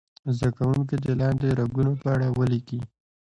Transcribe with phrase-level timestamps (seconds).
[0.35, 2.79] زده کوونکي دې د لاندې رنګونو په اړه ولیکي.